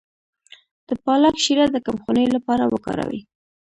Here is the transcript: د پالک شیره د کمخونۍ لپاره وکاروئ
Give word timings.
د 0.87 0.89
پالک 1.05 1.35
شیره 1.43 1.65
د 1.71 1.77
کمخونۍ 1.85 2.27
لپاره 2.35 2.63
وکاروئ 2.73 3.19